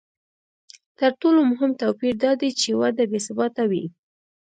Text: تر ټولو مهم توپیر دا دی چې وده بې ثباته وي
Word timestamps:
تر 0.99 1.11
ټولو 1.21 1.39
مهم 1.51 1.71
توپیر 1.81 2.15
دا 2.23 2.31
دی 2.41 2.49
چې 2.59 2.69
وده 2.81 3.03
بې 3.11 3.19
ثباته 3.27 3.63
وي 3.71 3.85